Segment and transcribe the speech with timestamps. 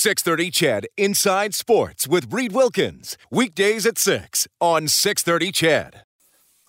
[0.00, 3.18] 630 CHED Inside Sports with Reed Wilkins.
[3.30, 6.04] Weekdays at 6 on 630 CHED.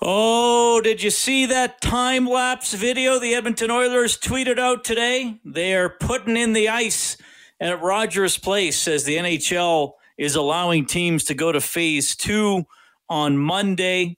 [0.01, 5.39] Oh, did you see that time lapse video the Edmonton Oilers tweeted out today?
[5.45, 7.15] They are putting in the ice
[7.61, 12.65] at Rogers Place as the NHL is allowing teams to go to phase two
[13.07, 14.17] on Monday.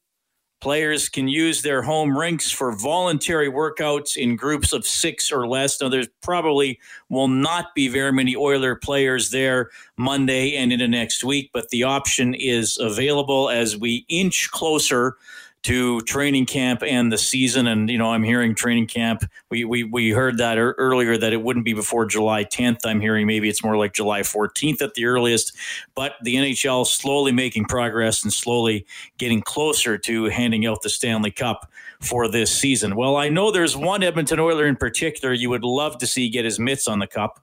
[0.64, 5.82] Players can use their home rinks for voluntary workouts in groups of six or less.
[5.82, 6.80] Now, there's probably
[7.10, 11.84] will not be very many Oiler players there Monday and into next week, but the
[11.84, 15.18] option is available as we inch closer
[15.64, 17.68] to training camp and the season.
[17.68, 19.24] And, you know, I'm hearing training camp.
[19.50, 22.80] We, we, we heard that er- earlier that it wouldn't be before July 10th.
[22.86, 25.56] I'm hearing maybe it's more like July 14th at the earliest.
[25.96, 28.86] But the NHL slowly making progress and slowly
[29.18, 32.96] getting closer to handing out the Stanley Cup for this season.
[32.96, 36.44] Well, I know there's one Edmonton Oiler in particular you would love to see get
[36.44, 37.42] his mitts on the cup.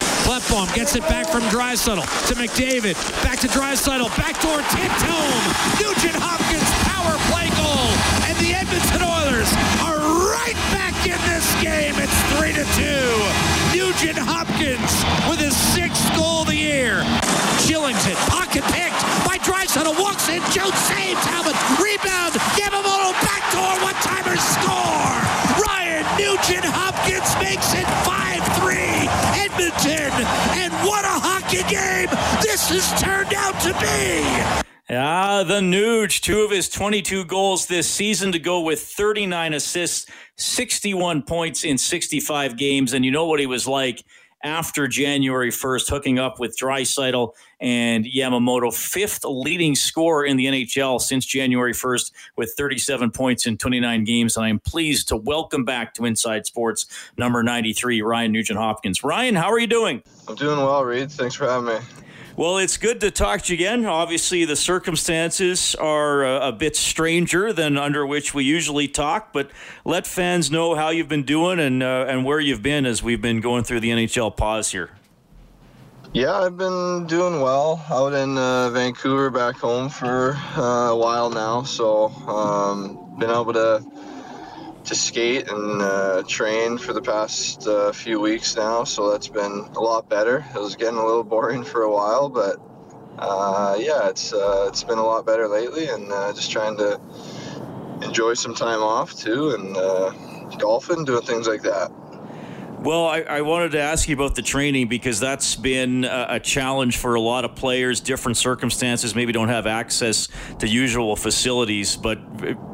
[0.00, 2.94] Klefbom gets it back from Draisaitl to McDavid.
[3.22, 4.08] Back to Draisaitl.
[4.16, 5.92] Backdoor tipped home.
[5.94, 6.45] Nugent Hopkins
[9.82, 9.98] Are
[10.32, 11.94] right back in this game.
[11.98, 13.76] It's 3 to 2.
[13.76, 14.92] Nugent Hopkins
[15.28, 17.02] with his sixth goal of the year.
[17.66, 19.94] Kylington, pocket picked by Draisaitl.
[19.98, 21.56] Walks in, shoots, saves, Talbot.
[21.78, 22.34] Rebound.
[22.58, 25.14] Yamamoto backdoor one-timer score.
[25.62, 29.08] Ryan Nugent Hopkins makes it 5-3.
[29.44, 30.12] Edmonton.
[30.58, 32.10] And what a hockey game
[32.42, 34.65] this has turned out to be.
[35.36, 40.10] Ah, the Nuge, two of his 22 goals this season to go with 39 assists,
[40.36, 42.94] 61 points in 65 games.
[42.94, 44.02] And you know what he was like
[44.42, 51.02] after January 1st, hooking up with Draisaitl and Yamamoto, fifth leading scorer in the NHL
[51.02, 54.38] since January 1st with 37 points in 29 games.
[54.38, 56.86] And I'm pleased to welcome back to Inside Sports
[57.18, 59.04] number 93, Ryan Nugent Hopkins.
[59.04, 60.02] Ryan, how are you doing?
[60.28, 61.12] I'm doing well, Reed.
[61.12, 62.05] Thanks for having me.
[62.36, 63.86] Well, it's good to talk to you again.
[63.86, 69.50] Obviously, the circumstances are a, a, bit stranger than under which we usually talk, but
[69.86, 73.22] let fans know how you've been doing and uh, and where you've been as we've
[73.22, 74.90] been going through the NHL pause here.
[76.12, 81.30] Yeah, I've been doing well out in uh, Vancouver, back home for uh, a while
[81.30, 81.62] now.
[81.62, 83.82] So, um, been able to
[84.86, 89.68] to skate and uh, train for the past uh, few weeks now, so that's been
[89.74, 90.44] a lot better.
[90.54, 92.60] It was getting a little boring for a while, but
[93.18, 97.00] uh, yeah, it's uh, it's been a lot better lately, and uh, just trying to
[98.02, 100.10] enjoy some time off too, and uh,
[100.58, 101.90] golfing, doing things like that.
[102.78, 106.40] Well, I, I, wanted to ask you about the training because that's been a, a,
[106.40, 108.00] challenge for a lot of players.
[108.00, 110.28] Different circumstances, maybe don't have access
[110.60, 111.96] to usual facilities.
[111.96, 112.20] But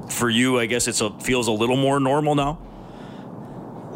[0.09, 2.59] for you, I guess it feels a little more normal now.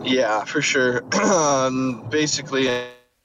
[0.02, 1.04] Yeah, for sure.
[1.22, 2.68] um, basically,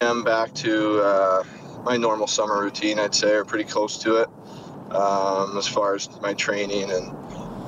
[0.01, 1.43] I'm back to uh,
[1.83, 2.99] my normal summer routine.
[2.99, 4.29] I'd say, or pretty close to it,
[4.93, 7.15] um, as far as my training and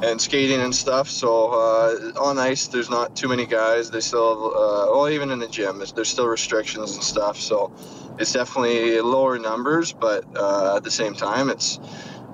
[0.04, 1.10] and skating and stuff.
[1.10, 3.90] So uh, on ice, there's not too many guys.
[3.90, 7.38] They still, have, uh, well, even in the gym, there's still restrictions and stuff.
[7.40, 7.74] So
[8.20, 11.80] it's definitely lower numbers, but uh, at the same time, it's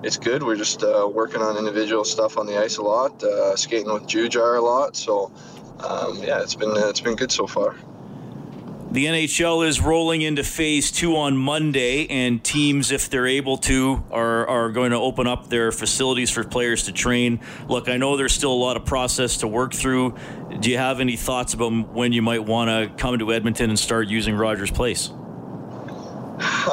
[0.03, 0.43] it's good.
[0.43, 4.03] We're just uh, working on individual stuff on the ice a lot, uh, skating with
[4.03, 4.95] Jujhar a lot.
[4.95, 5.31] So
[5.79, 7.75] um, yeah, it's been it's been good so far.
[8.91, 14.03] The NHL is rolling into phase two on Monday, and teams, if they're able to,
[14.09, 17.39] are, are going to open up their facilities for players to train.
[17.67, 20.15] Look, I know there's still a lot of process to work through.
[20.59, 23.77] Do you have any thoughts about when you might want to come to Edmonton and
[23.77, 25.11] start using Rogers Place?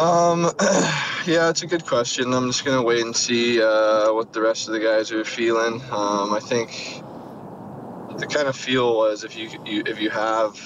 [0.00, 0.50] Um,
[1.26, 2.32] yeah, it's a good question.
[2.32, 5.82] I'm just gonna wait and see uh, what the rest of the guys are feeling.
[5.91, 7.03] Um, I think
[8.19, 10.56] the kind of feel was if you, you if you have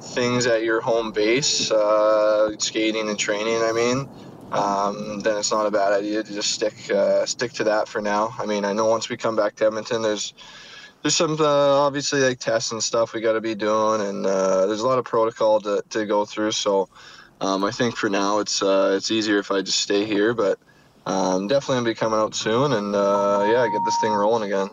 [0.00, 3.62] things at your home base, uh, skating and training.
[3.62, 4.08] I mean,
[4.52, 8.00] um, then it's not a bad idea to just stick uh, stick to that for
[8.00, 8.34] now.
[8.38, 10.34] I mean, I know once we come back to Edmonton, there's
[11.02, 11.44] there's some uh,
[11.80, 14.98] obviously like tests and stuff we got to be doing, and uh, there's a lot
[14.98, 16.52] of protocol to, to go through.
[16.52, 16.88] So
[17.42, 20.58] um, I think for now it's uh, it's easier if I just stay here, but
[21.06, 24.70] um, definitely gonna be coming out soon, and uh, yeah, get this thing rolling again.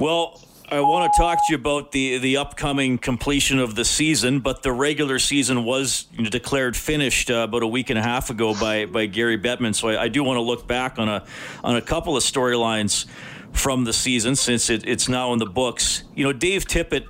[0.00, 4.40] Well, I want to talk to you about the the upcoming completion of the season,
[4.40, 8.52] but the regular season was declared finished uh, about a week and a half ago
[8.54, 9.72] by by Gary Bettman.
[9.72, 11.24] So I, I do want to look back on a
[11.62, 13.06] on a couple of storylines
[13.52, 16.02] from the season since it, it's now in the books.
[16.16, 17.06] You know, Dave Tippett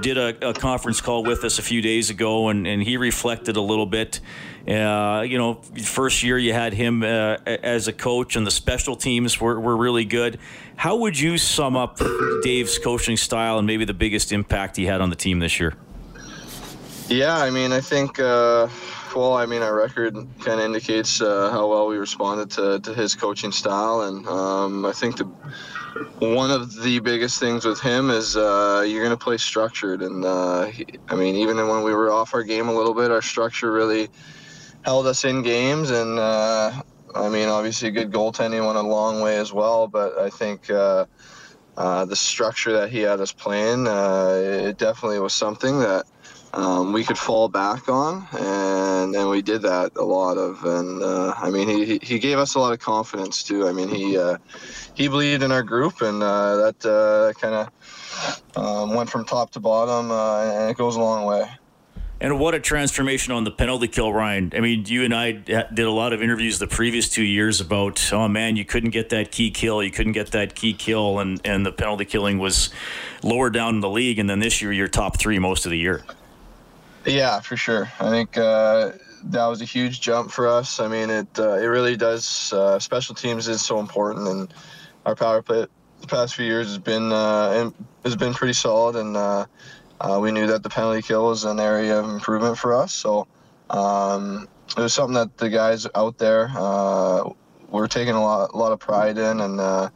[0.00, 3.56] did a, a, conference call with us a few days ago, and, and he reflected
[3.56, 4.20] a little bit.
[4.66, 8.96] Uh, you know, first year you had him uh, as a coach, and the special
[8.96, 10.38] teams were, were really good.
[10.76, 11.98] How would you sum up
[12.42, 15.74] Dave's coaching style and maybe the biggest impact he had on the team this year?
[17.08, 18.68] Yeah, I mean, I think uh,
[19.14, 22.94] well, I mean, our record kind of indicates uh, how well we responded to, to
[22.94, 25.24] his coaching style, and um, I think the
[26.24, 30.24] one of the biggest things with him is uh, you're going to play structured, and
[30.24, 33.22] uh, he, I mean, even when we were off our game a little bit, our
[33.22, 34.08] structure really
[34.82, 36.82] held us in games, and uh,
[37.14, 40.70] I mean, obviously, good goaltending went a long way as well, but I think.
[40.70, 41.06] Uh,
[41.76, 46.04] uh, the structure that he had us playing, it definitely was something that
[46.52, 50.64] um, we could fall back on, and and we did that a lot of.
[50.64, 53.68] And uh, I mean, he he gave us a lot of confidence too.
[53.68, 54.36] I mean, he uh,
[54.94, 59.50] he believed in our group, and uh, that uh, kind of um, went from top
[59.52, 61.48] to bottom, and it goes a long way.
[62.22, 64.52] And what a transformation on the penalty kill, Ryan.
[64.54, 68.12] I mean, you and I did a lot of interviews the previous two years about,
[68.12, 71.40] oh man, you couldn't get that key kill, you couldn't get that key kill, and,
[71.46, 72.68] and the penalty killing was
[73.22, 74.18] lower down in the league.
[74.18, 76.04] And then this year, you're top three most of the year.
[77.04, 77.90] Yeah, for sure.
[77.98, 78.92] I think uh,
[79.24, 80.80] that was a huge jump for us.
[80.80, 82.52] I mean, it uh, it really does.
[82.52, 84.54] Uh, special teams is so important, and
[85.06, 85.66] our power play
[86.00, 87.70] the past few years has been uh,
[88.04, 89.46] has been pretty solid, and uh,
[90.00, 92.92] uh, we knew that the penalty kill was an area of improvement for us.
[92.92, 93.26] So
[93.70, 96.48] um, it was something that the guys out there
[97.68, 99.90] were taking a lot, a lot of pride in, and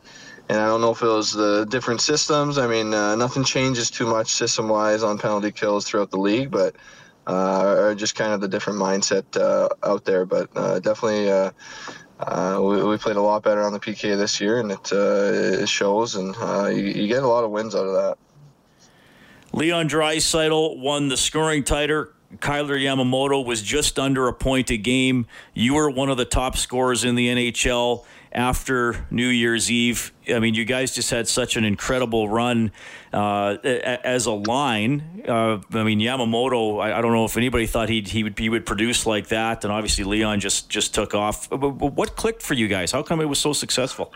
[0.48, 2.58] and I don't know if it was the different systems.
[2.58, 6.76] I mean, uh, nothing changes too much system-wise on penalty kills throughout the league, but
[7.26, 10.26] uh, or just kind of the different mindset uh, out there.
[10.26, 10.52] But
[10.82, 11.30] definitely.
[12.20, 15.62] Uh, we, we, played a lot better on the PK this year, and it, uh,
[15.62, 18.16] it shows, and uh, you, you, get a lot of wins out of that.
[19.52, 22.06] Leon Draisaitl won the scoring title.
[22.40, 25.26] Kailer Yamamoto was just under a point a game.
[25.54, 28.04] You were one of the top scorers in the NHL
[28.34, 30.12] after New Year's Eve.
[30.28, 32.72] I mean, you guys just had such an incredible run
[33.12, 35.22] uh, as a line.
[35.26, 36.82] Uh, I mean, Yamamoto.
[36.82, 39.64] I, I, don't know if anybody thought he he would he would produce like that,
[39.64, 41.48] and obviously Leon just just took off.
[41.48, 42.90] But, but what clicked for you guys?
[42.90, 44.12] How come it was so successful?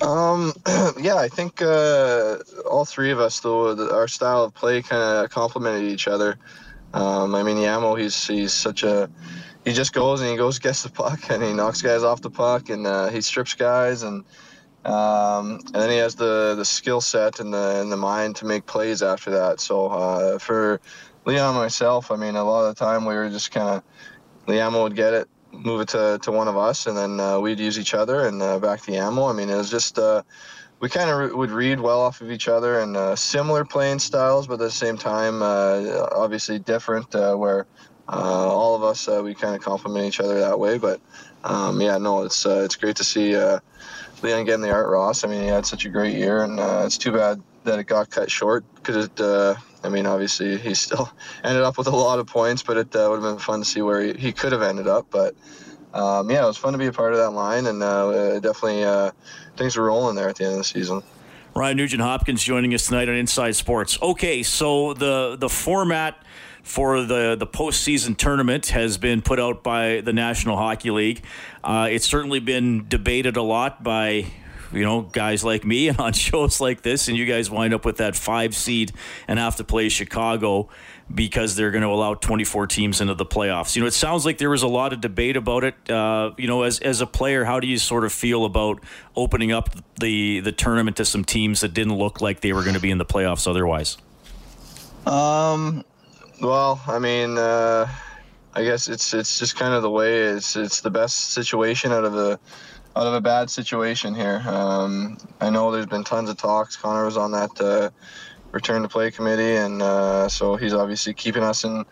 [0.00, 0.52] Um,
[1.00, 2.38] yeah, I think uh,
[2.68, 6.38] all three of us, though, our style of play kind of complemented each other.
[6.94, 9.10] Um, I mean, Yamo, he's he's such a
[9.64, 12.30] he just goes and he goes gets the puck and he knocks guys off the
[12.30, 14.24] puck and uh, he strips guys and
[14.84, 18.46] um, and then he has the the skill set and the and the mind to
[18.46, 19.60] make plays after that.
[19.60, 20.80] So uh, for
[21.24, 23.82] Leon and myself, I mean, a lot of the time we were just kind of
[24.46, 27.58] Yamo would get it, move it to, to one of us, and then uh, we'd
[27.58, 29.26] use each other and uh, back the ammo.
[29.26, 30.22] I mean, it was just uh,
[30.80, 33.98] we kind of re- would read well off of each other and uh, similar playing
[33.98, 37.14] styles, but at the same time, uh, obviously different.
[38.08, 40.78] Uh, all of us we kind of complement each other that way.
[40.78, 41.00] But
[41.44, 43.36] um, yeah, no, it's it's great to see
[44.22, 45.24] Leon getting the Art Ross.
[45.24, 48.10] I mean, he had such a great year, and it's too bad that it got
[48.10, 49.20] cut short because it
[49.84, 51.10] I mean, obviously, he still
[51.44, 53.64] ended up with a lot of points, but it uh, would have been fun to
[53.64, 55.06] see where he, he could have ended up.
[55.10, 55.34] But
[55.94, 58.84] um, yeah, it was fun to be a part of that line, and uh, definitely
[58.84, 59.12] uh,
[59.56, 61.02] things were rolling there at the end of the season.
[61.54, 63.98] Ryan Nugent Hopkins joining us tonight on Inside Sports.
[64.00, 66.22] Okay, so the the format
[66.68, 71.22] for the the postseason tournament has been put out by the National Hockey League.
[71.64, 74.26] Uh, it's certainly been debated a lot by
[74.70, 77.86] you know, guys like me and on shows like this, and you guys wind up
[77.86, 78.92] with that five seed
[79.26, 80.68] and have to play Chicago
[81.12, 83.74] because they're going to allow 24 teams into the playoffs.
[83.74, 85.90] You know, it sounds like there was a lot of debate about it.
[85.90, 88.82] Uh, you know, as as a player, how do you sort of feel about
[89.16, 92.74] opening up the the tournament to some teams that didn't look like they were going
[92.74, 93.96] to be in the playoffs otherwise?
[95.06, 95.84] Um,
[96.40, 97.88] well, I mean, uh,
[98.54, 102.04] I guess it's it's just kind of the way it's it's the best situation out
[102.04, 102.38] of the
[102.96, 104.42] out of a bad situation here.
[104.46, 106.76] Um, I know there's been tons of talks.
[106.76, 107.90] Connor was on that uh,
[108.52, 111.84] return to play committee, and uh, so he's obviously keeping us in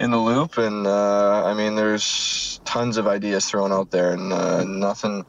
[0.00, 0.58] in the loop.
[0.58, 5.24] And uh, I mean, there's tons of ideas thrown out there, and uh, nothing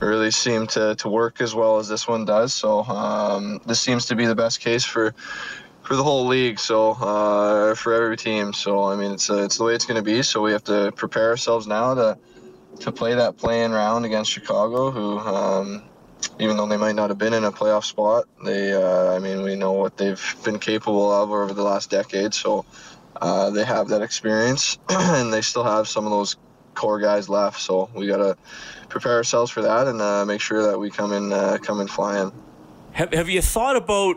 [0.00, 2.54] really seemed to, to work as well as this one does.
[2.54, 5.14] So um, this seems to be the best case for
[5.90, 6.60] for the whole league.
[6.60, 8.52] So uh, for every team.
[8.52, 10.22] So I mean, it's uh, it's the way it's going to be.
[10.22, 12.16] So we have to prepare ourselves now to
[12.78, 15.82] to play that playing round against Chicago, who, um,
[16.38, 19.42] even though they might not have been in a playoff spot, they, uh, I mean,
[19.42, 22.32] we know what they've been capable of over the last decade.
[22.34, 22.64] So
[23.20, 26.36] uh, they have that experience, and they still have some of those
[26.74, 27.60] core guys left.
[27.60, 28.36] So we got to
[28.88, 31.88] prepare ourselves for that and uh, make sure that we come in, uh, come in
[31.88, 32.32] flying.
[32.92, 34.16] Have Have you thought about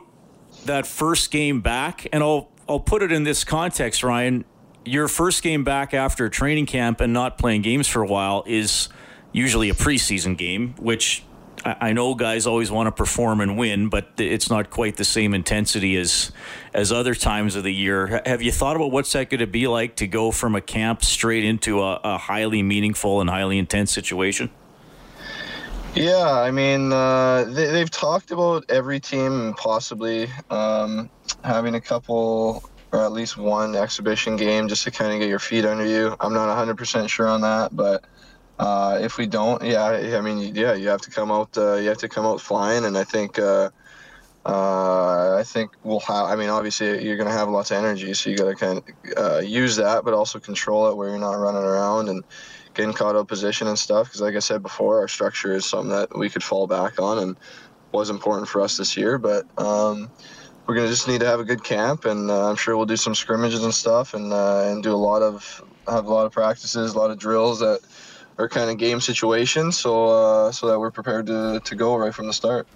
[0.66, 2.08] that first game back?
[2.12, 4.46] And I'll I'll put it in this context, Ryan
[4.86, 8.90] your first game back after training camp and not playing games for a while is
[9.32, 11.24] usually a preseason game, which
[11.66, 15.34] I know guys always want to perform and win, but it's not quite the same
[15.34, 16.32] intensity as
[16.74, 18.22] as other times of the year.
[18.26, 21.04] Have you thought about what's that going to be like to go from a camp
[21.06, 24.50] straight into a, a highly meaningful and highly intense situation?
[25.96, 31.08] Yeah, I mean, uh, they, have talked about every team possibly um,
[31.44, 35.38] having a couple or at least one exhibition game just to kind of get your
[35.38, 36.16] feet under you.
[36.20, 38.06] I'm not 100% sure on that, but
[38.58, 41.56] uh, if we don't, yeah, I mean, yeah, you have to come out.
[41.56, 43.40] Uh, you have to come out flying, and I think.
[43.40, 43.70] Uh,
[44.46, 46.26] uh I think we'll have.
[46.26, 48.78] I mean, obviously, you're going to have lots of energy, so you got to kind
[48.78, 48.84] of
[49.18, 52.24] uh, use that, but also control it where you're not running around and
[52.74, 54.08] getting caught out position and stuff.
[54.08, 57.20] Because, like I said before, our structure is something that we could fall back on,
[57.20, 57.38] and
[57.92, 59.18] was important for us this year.
[59.18, 60.10] But um,
[60.68, 62.98] we're to just need to have a good camp, and uh, I'm sure we'll do
[62.98, 66.94] some scrimmages and stuff, and and do a lot of have a lot of practices,
[66.94, 67.82] a lot of drills that
[68.38, 72.14] are kind of game situations, so uh, so that we're prepared to, to go right
[72.14, 72.68] from the start.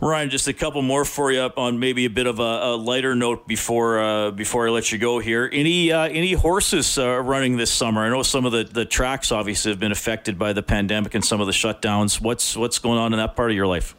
[0.00, 2.76] Ryan, just a couple more for you up on maybe a bit of a, a
[2.76, 5.50] lighter note before uh, before I let you go here.
[5.52, 8.02] Any uh, any horses uh, running this summer?
[8.02, 11.24] I know some of the, the tracks obviously have been affected by the pandemic and
[11.24, 12.20] some of the shutdowns.
[12.20, 13.96] What's what's going on in that part of your life?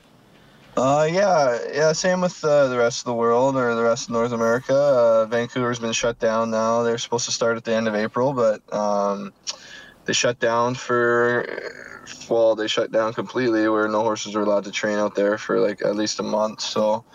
[0.77, 1.91] Uh, yeah, yeah.
[1.91, 4.73] Same with uh, the rest of the world or the rest of North America.
[4.73, 6.81] Uh, Vancouver's been shut down now.
[6.83, 9.33] They're supposed to start at the end of April, but um,
[10.09, 11.45] they shut down for
[12.31, 15.59] well they shut down completely where no horses were allowed to train out there for
[15.59, 17.05] like at least a month so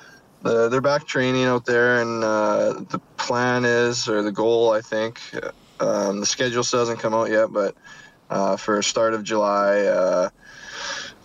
[0.42, 4.80] the, they're back training out there and uh, the plan is or the goal i
[4.80, 5.20] think
[5.80, 7.74] um, the schedule still hasn't come out yet but
[8.30, 10.28] uh, for start of july uh,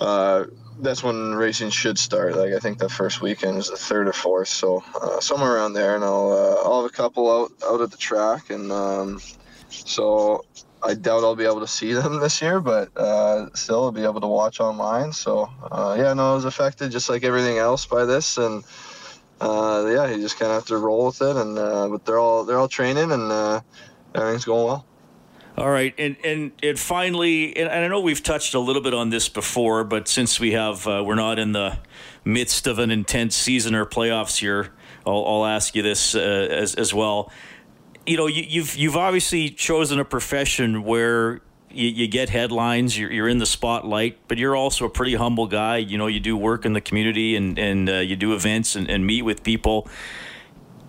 [0.01, 0.45] uh,
[0.81, 2.37] that's when racing should start.
[2.37, 5.73] Like I think the first weekend is the third or fourth, so uh, somewhere around
[5.73, 5.95] there.
[5.95, 9.19] And I'll uh, I'll have a couple out out at the track, and um,
[9.69, 10.45] so
[10.81, 14.03] I doubt I'll be able to see them this year, but uh, still I'll be
[14.03, 15.11] able to watch online.
[15.11, 18.63] So uh, yeah, no, I was affected just like everything else by this, and
[19.41, 21.35] uh, yeah, you just kind of have to roll with it.
[21.35, 23.61] And uh, but they're all they're all training, and uh,
[24.15, 24.85] everything's going well.
[25.57, 29.09] All right, and and and finally, and I know we've touched a little bit on
[29.09, 31.79] this before, but since we have uh, we're not in the
[32.23, 34.71] midst of an intense season or playoffs here,
[35.05, 37.29] I'll, I'll ask you this as as well
[38.09, 43.11] you know, you, you've you've obviously chosen a profession where you, you, get headlines, you're,
[43.11, 45.77] you're in the spotlight, but you're also a pretty humble guy.
[45.77, 48.89] You know, you do work in the community and, and uh, you do events and,
[48.89, 49.87] and meet with people.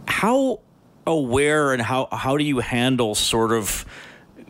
[0.06, 0.60] How
[1.06, 3.84] aware and how, how do you handle sort of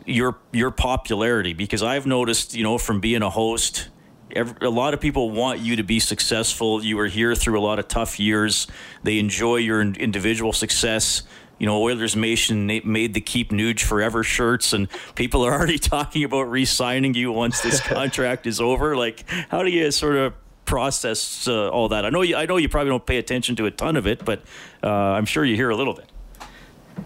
[0.05, 1.51] your your popularity?
[1.51, 3.89] Because I've noticed, you know, from being a host,
[4.33, 6.81] every, a lot of people want you to be successful.
[6.81, 8.67] You were here through a lot of tough years.
[9.03, 11.23] They enjoy your individual success
[11.61, 16.23] you know, Oilers Nation made the Keep Nuge Forever shirts, and people are already talking
[16.23, 18.97] about re-signing you once this contract is over.
[18.97, 20.33] Like, how do you sort of
[20.65, 22.03] process uh, all that?
[22.03, 24.25] I know you, I know you probably don't pay attention to a ton of it,
[24.25, 24.41] but
[24.81, 26.09] uh, I'm sure you hear a little bit.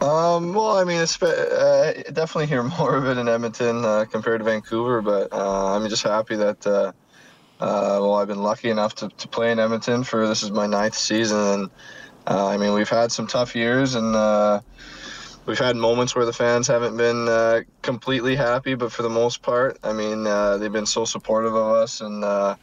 [0.01, 4.39] Um, well, I mean, it's, uh, definitely hear more of it in Edmonton uh, compared
[4.39, 6.65] to Vancouver, but uh, I'm just happy that.
[6.65, 6.93] Uh,
[7.59, 10.95] well, I've been lucky enough to, to play in Edmonton for this is my ninth
[10.95, 11.69] season, and
[12.27, 14.61] uh, I mean, we've had some tough years, and uh,
[15.45, 19.41] we've had moments where the fans haven't been uh, completely happy, but for the most
[19.41, 22.55] part, I mean, uh, they've been so supportive of us, and uh,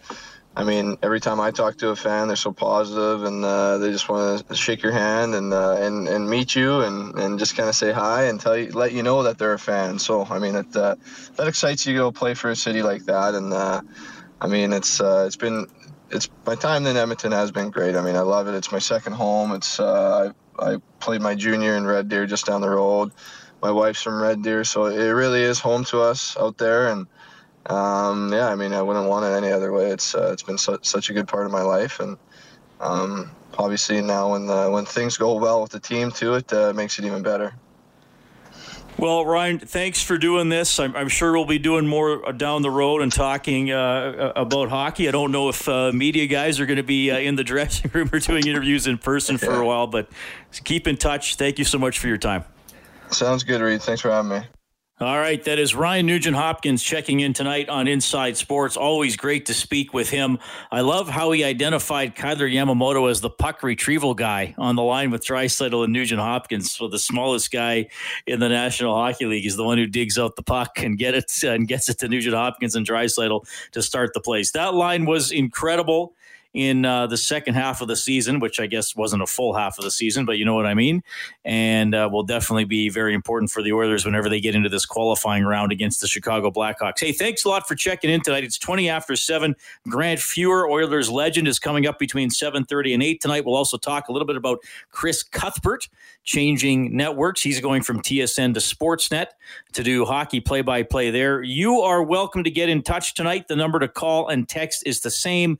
[0.57, 3.92] I mean, every time I talk to a fan, they're so positive, and uh, they
[3.92, 7.69] just want to shake your hand and and and meet you, and, and just kind
[7.69, 9.99] of say hi and tell you, let you know that they're a fan.
[9.99, 10.99] So, I mean, it that
[11.38, 15.37] excites you to go play for a city like that, and I mean, it's it's
[15.37, 15.69] been
[16.12, 17.97] it's my time in Edmonton has been great.
[17.97, 18.54] I mean, I love it.
[18.54, 19.52] It's my second home.
[19.52, 23.12] It's uh, I, I played my junior in Red Deer just down the road.
[23.62, 26.88] My wife's from Red Deer, so it really is home to us out there.
[26.88, 27.07] And
[27.66, 29.90] um, yeah, I mean, I wouldn't want it any other way.
[29.90, 32.19] It's uh, it's been su- such a good part of my life, and
[32.81, 36.73] um, obviously now when the, when things go well with the team too, it uh,
[36.75, 37.54] makes it even better.
[38.99, 40.79] Well, Ryan, thanks for doing this.
[40.79, 45.09] I'm, I'm, sure we'll be doing more down the road and talking uh, about hockey.
[45.09, 47.91] I don't know if uh, media guys are going to be uh, in the dressing
[47.93, 50.09] room or doing interviews in person for a while, but
[50.65, 51.37] keep in touch.
[51.37, 52.45] Thank you so much for your time.
[53.11, 53.83] Sounds good, Reed.
[53.83, 54.43] Thanks for having me.
[55.02, 58.76] All right, that is Ryan Nugent Hopkins checking in tonight on Inside Sports.
[58.76, 60.38] Always great to speak with him.
[60.71, 65.11] I love how he identified Kailer Yamamoto as the puck retrieval guy on the line
[65.11, 66.71] with Draisaitl and Nugent Hopkins.
[66.71, 67.88] So the smallest guy
[68.28, 71.14] in the National Hockey League is the one who digs out the puck and get
[71.14, 74.52] it and gets it to Nugent Hopkins and Draisaitl to start the plays.
[74.52, 76.14] That line was incredible.
[76.54, 79.78] In uh, the second half of the season, which I guess wasn't a full half
[79.78, 81.02] of the season, but you know what I mean.
[81.44, 84.85] And uh, will definitely be very important for the Oilers whenever they get into this
[84.85, 87.00] qualifying round against the Chicago Blackhawks.
[87.00, 88.44] Hey, thanks a lot for checking in tonight.
[88.44, 89.56] It's twenty after seven.
[89.88, 93.44] Grant Fuhr, Oilers legend, is coming up between seven thirty and eight tonight.
[93.44, 94.59] We'll also talk a little bit about
[94.90, 95.88] Chris Cuthbert
[96.25, 97.42] changing networks.
[97.42, 99.26] He's going from TSN to Sportsnet
[99.73, 101.42] to do hockey play by play there.
[101.42, 103.49] You are welcome to get in touch tonight.
[103.49, 105.59] The number to call and text is the same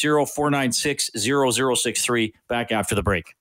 [0.00, 2.34] 780 496 0063.
[2.48, 3.37] Back after the break.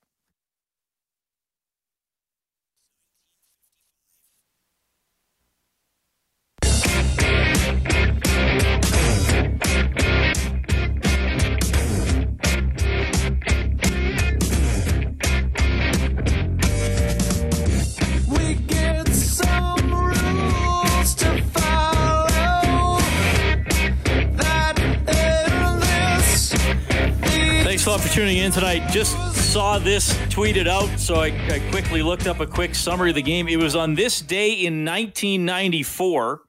[27.88, 28.86] Lot for tuning in tonight.
[28.92, 33.16] Just saw this tweeted out, so I, I, quickly looked up a quick summary of
[33.16, 33.48] the game.
[33.48, 36.42] It was on this day in 1994.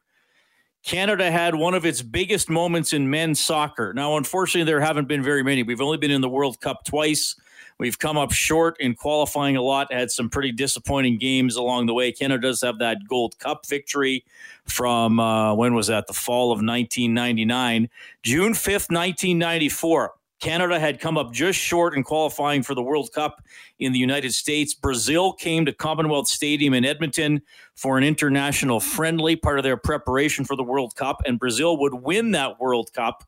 [0.83, 3.93] Canada had one of its biggest moments in men's soccer.
[3.93, 5.63] Now, unfortunately, there haven't been very many.
[5.63, 7.37] We've only been in the World Cup twice.
[7.79, 11.95] We've come up short in qualifying a lot, had some pretty disappointing games along the
[11.95, 12.11] way.
[12.11, 14.25] Canada does have that Gold Cup victory
[14.65, 16.09] from, uh, when was that?
[16.09, 17.89] The fall of 1999.
[18.25, 20.15] June 5th, 1994.
[20.41, 23.43] Canada had come up just short in qualifying for the World Cup
[23.79, 24.75] in the United States.
[24.75, 27.43] Brazil came to Commonwealth Stadium in Edmonton
[27.75, 31.23] for an international friendly, part of their preparation for the World Cup.
[31.27, 33.25] And Brazil would win that World Cup.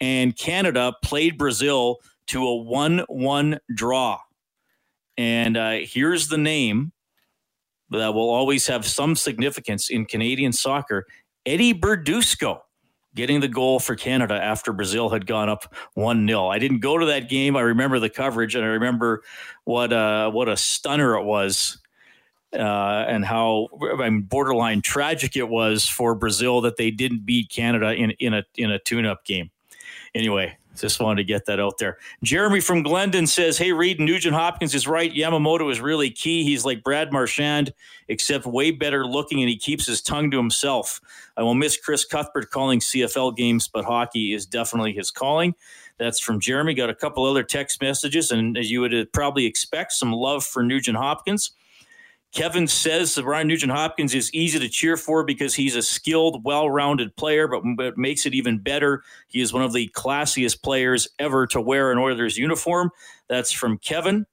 [0.00, 1.98] And Canada played Brazil
[2.28, 4.20] to a 1 1 draw.
[5.16, 6.92] And uh, here's the name
[7.90, 11.06] that will always have some significance in Canadian soccer
[11.44, 12.60] Eddy Berdusco
[13.16, 16.46] getting the goal for Canada after Brazil had gone up 1 0.
[16.46, 17.56] I didn't go to that game.
[17.56, 19.24] I remember the coverage and I remember
[19.64, 21.78] what, uh, what a stunner it was.
[22.52, 23.68] Uh, and how
[24.00, 28.32] I mean, borderline tragic it was for Brazil that they didn't beat Canada in, in
[28.32, 29.50] a in a tune-up game.
[30.14, 31.98] Anyway, just wanted to get that out there.
[32.22, 35.12] Jeremy from Glendon says, Hey, Reed, Nugent Hopkins is right.
[35.12, 36.44] Yamamoto is really key.
[36.44, 37.72] He's like Brad Marchand,
[38.08, 41.00] except way better looking, and he keeps his tongue to himself.
[41.36, 45.54] I will miss Chris Cuthbert calling CFL games, but hockey is definitely his calling.
[45.98, 46.74] That's from Jeremy.
[46.74, 50.62] Got a couple other text messages, and as you would probably expect, some love for
[50.62, 51.52] Nugent Hopkins.
[52.32, 56.44] Kevin says that Ryan Nugent Hopkins is easy to cheer for because he's a skilled,
[56.44, 60.62] well rounded player, but what makes it even better, he is one of the classiest
[60.62, 62.90] players ever to wear an Oilers uniform.
[63.28, 64.26] That's from Kevin.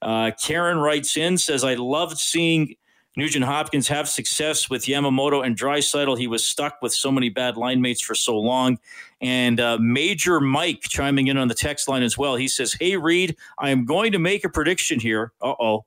[0.00, 2.74] Uh, Karen writes in, says, I loved seeing
[3.16, 6.18] Nugent Hopkins have success with Yamamoto and Draisaitl.
[6.18, 8.78] He was stuck with so many bad line mates for so long.
[9.20, 12.36] And uh, Major Mike chiming in on the text line as well.
[12.36, 15.32] He says, Hey, Reed, I am going to make a prediction here.
[15.42, 15.84] Uh oh.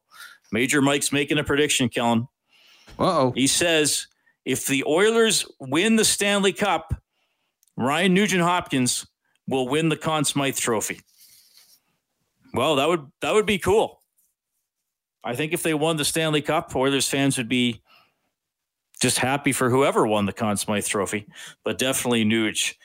[0.51, 2.27] Major Mike's making a prediction, Kellen.
[2.99, 3.31] oh.
[3.31, 4.07] He says
[4.45, 6.93] if the Oilers win the Stanley Cup,
[7.75, 9.05] Ryan Nugent Hopkins
[9.47, 11.01] will win the Conn Smythe Trophy.
[12.53, 14.01] Well, that would that would be cool.
[15.23, 17.81] I think if they won the Stanley Cup, Oilers fans would be
[19.01, 21.27] just happy for whoever won the Conn Smythe Trophy.
[21.63, 22.75] But definitely Nuge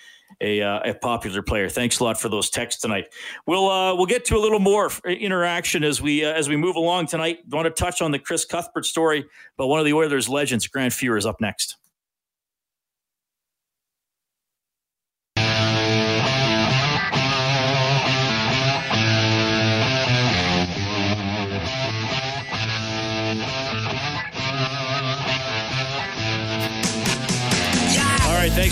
[0.40, 1.68] a, uh, a popular player.
[1.68, 3.12] Thanks a lot for those texts tonight.
[3.46, 6.76] We'll uh, we'll get to a little more interaction as we uh, as we move
[6.76, 7.40] along tonight.
[7.52, 10.66] I want to touch on the Chris Cuthbert story, but one of the Oilers legends,
[10.66, 11.76] Grant Fuhr, is up next.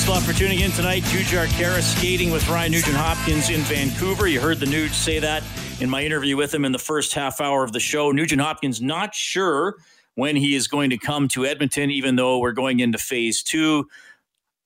[0.08, 1.02] Lot for tuning in tonight.
[1.02, 4.26] Jujhar Khaira skating with Ryan Nugent Hopkins in Vancouver.
[4.26, 5.42] You heard the Nuge say that
[5.80, 8.10] in my interview with him in the first half hour of the show.
[8.10, 9.74] Nugent Hopkins not sure
[10.14, 13.86] when he is going to come to Edmonton, even though we're going into phase two.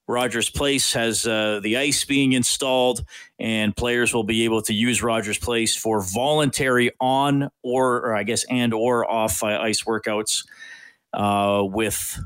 [0.07, 3.05] Rogers Place has uh, the ice being installed,
[3.40, 8.22] and players will be able to use Rogers Place for voluntary on or, or I
[8.22, 10.46] guess, and or off ice workouts
[11.12, 12.20] uh, with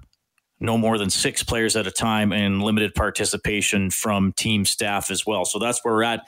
[0.60, 5.26] no more than six players at a time and limited participation from team staff as
[5.26, 5.44] well.
[5.44, 6.26] So that's where we're at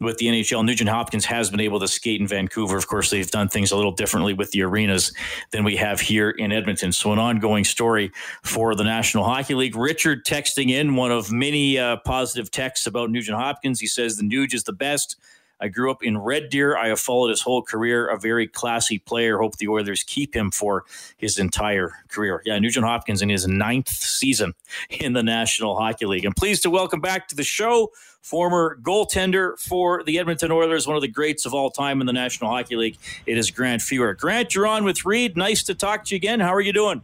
[0.00, 0.64] with the NHL.
[0.64, 2.76] Nugent Hopkins has been able to skate in Vancouver.
[2.76, 5.12] Of course, they've done things a little differently with the arenas
[5.52, 6.92] than we have here in Edmonton.
[6.92, 8.10] So, an ongoing story
[8.42, 9.76] for the National Hockey League.
[9.76, 13.80] Richard texting in one of many uh, positive texts about Nugent Hopkins.
[13.80, 15.16] He says the Nuge is the best.
[15.60, 16.76] I grew up in Red Deer.
[16.76, 18.06] I have followed his whole career.
[18.06, 19.38] A very classy player.
[19.38, 20.84] Hope the Oilers keep him for
[21.16, 22.42] his entire career.
[22.44, 24.54] Yeah, Nugent Hopkins in his ninth season
[24.88, 26.24] in the National Hockey League.
[26.24, 27.90] I'm pleased to welcome back to the show
[28.22, 32.12] former goaltender for the Edmonton Oilers, one of the greats of all time in the
[32.12, 32.98] National Hockey League.
[33.26, 34.16] It is Grant Fuhr.
[34.16, 35.36] Grant, you're on with Reed.
[35.36, 36.40] Nice to talk to you again.
[36.40, 37.02] How are you doing?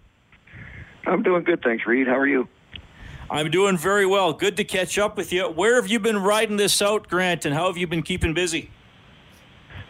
[1.07, 2.07] I'm doing good, thanks, Reed.
[2.07, 2.49] How are you?
[3.31, 4.33] I'm doing very well.
[4.33, 5.49] Good to catch up with you.
[5.49, 8.71] Where have you been riding this out, Grant, and how have you been keeping busy?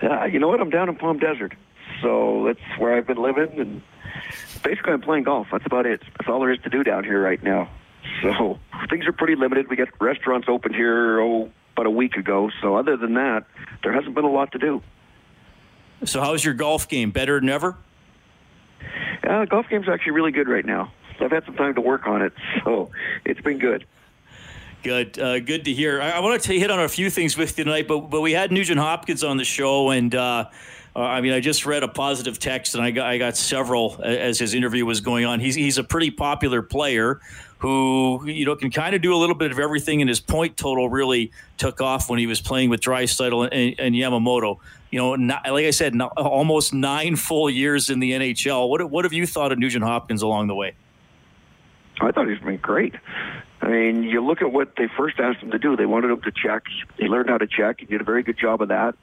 [0.03, 0.61] Uh, you know what?
[0.61, 1.55] I'm down in Palm Desert,
[2.03, 3.83] so that's where I've been living, and
[4.63, 5.49] basically I'm playing golf.
[5.53, 6.03] That's about it.
[6.19, 7.69] That's all there is to do down here right now.
[8.23, 9.69] So things are pretty limited.
[9.69, 12.51] We got restaurants open here oh about a week ago.
[12.63, 13.45] So other than that,
[13.83, 14.83] there hasn't been a lot to do.
[16.05, 17.11] So how's your golf game?
[17.11, 17.77] Better than ever?
[19.25, 20.93] Yeah, the golf game's actually really good right now.
[21.21, 22.33] I've had some time to work on it,
[22.65, 22.91] so
[23.25, 23.85] it's been good.
[24.83, 26.01] Good, uh, good to hear.
[26.01, 28.33] I, I wanted to hit on a few things with you tonight, but but we
[28.33, 30.45] had Nugent Hopkins on the show, and uh,
[30.97, 34.01] uh, I mean, I just read a positive text, and I got I got several
[34.03, 35.41] as his interview was going on.
[35.41, 37.21] He's he's a pretty popular player
[37.59, 40.57] who you know can kind of do a little bit of everything, and his point
[40.57, 44.59] total really took off when he was playing with Draisaitl and, and Yamamoto.
[44.91, 48.69] You know, not, like I said, not, almost nine full years in the NHL.
[48.69, 50.75] What what have you thought of Nugent Hopkins along the way?
[52.01, 52.95] I thought he's been great.
[53.63, 55.77] I mean, you look at what they first asked him to do.
[55.77, 56.65] They wanted him to check.
[56.99, 57.81] He learned how to check.
[57.81, 58.95] He did a very good job of that.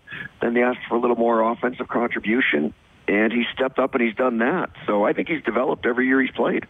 [0.42, 2.74] Then they asked for a little more offensive contribution,
[3.08, 4.70] and he stepped up and he's done that.
[4.86, 6.68] So I think he's developed every year he's played.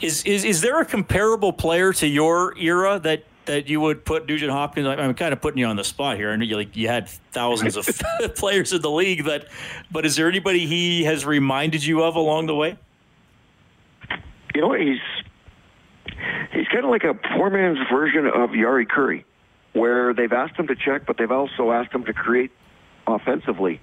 [0.00, 4.28] Is is is there a comparable player to your era that that you would put
[4.28, 4.86] Nugent Hopkins?
[4.86, 6.30] I'm kind of putting you on the spot here.
[6.30, 7.86] I know you like you had thousands of
[8.36, 9.48] players in the league, but
[9.90, 12.76] but is there anybody he has reminded you of along the way?
[14.58, 14.98] You know, he's
[16.52, 19.22] he's kind of like a poor man's version of Jari Kurri,
[19.72, 22.50] where they've asked him to check, but they've also asked him to create
[23.06, 23.80] offensively.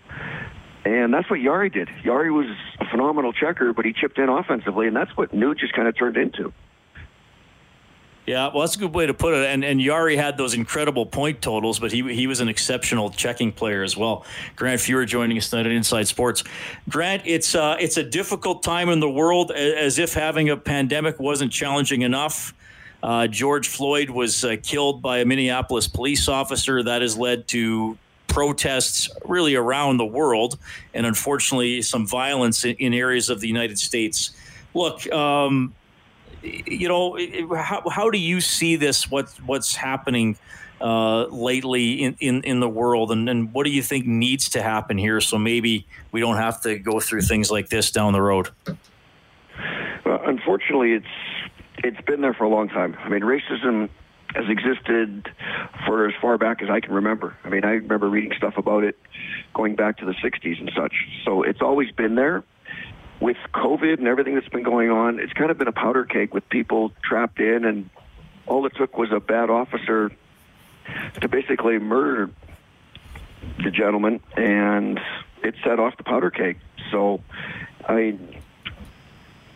[0.83, 1.87] And that's what Jari did.
[2.03, 2.47] Yari was
[2.81, 5.97] a phenomenal checker, but he chipped in offensively, and that's what Nuge just kind of
[5.97, 6.51] turned into.
[8.25, 9.45] Yeah, well, that's a good way to put it.
[9.45, 13.51] And and Jari had those incredible point totals, but he he was an exceptional checking
[13.51, 14.25] player as well.
[14.55, 16.43] Grant Fuhr joining us tonight at Inside Sports.
[16.89, 21.19] Grant, it's uh, it's a difficult time in the world, as if having a pandemic
[21.19, 22.53] wasn't challenging enough.
[23.03, 26.81] Uh, George Floyd was uh, killed by a Minneapolis police officer.
[26.81, 27.95] That has led to
[28.27, 30.57] protests really around the world,
[30.95, 34.31] and unfortunately, some violence in, in areas of the United States.
[34.73, 35.75] Look, um,
[36.45, 37.17] you know,
[37.55, 39.09] how, how do you see this?
[39.09, 40.37] What what's happening
[40.81, 44.61] uh, lately in, in, in the world, and, and what do you think needs to
[44.61, 45.21] happen here?
[45.21, 48.49] So maybe we don't have to go through things like this down the road.
[50.05, 51.05] Well, unfortunately, it's
[51.83, 52.95] it's been there for a long time.
[52.99, 53.89] I mean, racism
[54.33, 55.29] has existed
[55.85, 57.35] for as far back as I can remember.
[57.43, 58.97] I mean, I remember reading stuff about it
[59.53, 60.93] going back to the 60s and such.
[61.23, 62.43] So it's always been there.
[63.19, 66.33] With COVID and everything that's been going on, it's kind of been a powder keg
[66.33, 67.89] with people trapped in, and
[68.45, 70.11] all it took was a bad officer
[71.21, 72.29] to basically murder
[73.63, 74.99] the gentleman, and
[75.43, 76.57] it set off the powder keg.
[76.91, 77.21] So,
[77.87, 78.17] I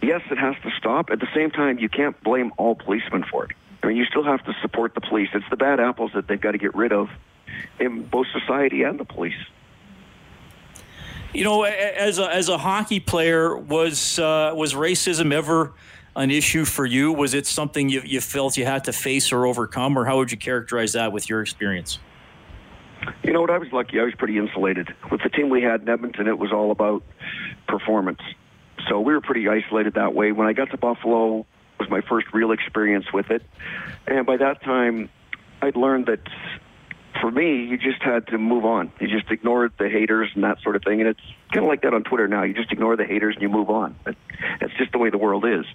[0.01, 1.09] yes, it has to stop.
[1.09, 3.51] At the same time, you can't blame all policemen for it.
[3.83, 5.29] I mean, you still have to support the police.
[5.33, 7.09] It's the bad apples that they've got to get rid of
[7.79, 9.37] in both society and the police.
[11.33, 15.73] You know, as a as a hockey player, was uh, was racism ever
[16.15, 17.13] an issue for you?
[17.13, 20.31] Was it something you, you felt you had to face or overcome, or how would
[20.31, 21.99] you characterize that with your experience?
[23.23, 23.51] You know what?
[23.51, 23.99] I was lucky.
[23.99, 24.93] I was pretty insulated.
[25.11, 27.03] With the team we had in Edmonton, it was all about
[27.67, 28.21] performance.
[28.87, 30.31] So we were pretty isolated that way.
[30.31, 31.45] When I got to Buffalo,
[31.79, 33.43] was my first real experience with it.
[34.07, 35.09] And by that time,
[35.61, 36.21] I'd learned that
[37.21, 38.91] for me, you just had to move on.
[38.99, 41.01] You just ignored the haters and that sort of thing.
[41.01, 42.43] And it's kind of like that on Twitter now.
[42.43, 43.95] You just ignore the haters and you move on.
[44.61, 45.65] It's just the way the world is.